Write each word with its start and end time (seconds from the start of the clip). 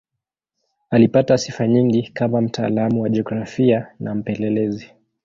Alipata 0.89 1.37
sifa 1.37 1.67
nyingi 1.67 2.03
kama 2.13 2.41
mtaalamu 2.41 3.01
wa 3.01 3.09
jiografia 3.09 3.87
na 3.99 4.15
mpelelezi. 4.15 4.91